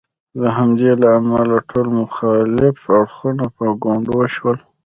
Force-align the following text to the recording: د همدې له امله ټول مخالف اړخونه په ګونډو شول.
د 0.41 0.43
همدې 0.57 0.91
له 1.01 1.07
امله 1.19 1.57
ټول 1.69 1.87
مخالف 2.01 2.77
اړخونه 2.97 3.45
په 3.55 3.65
ګونډو 3.83 4.17
شول. 4.35 4.57